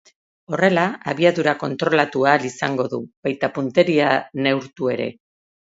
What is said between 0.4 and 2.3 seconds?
Horrela, abiadura kontrolatu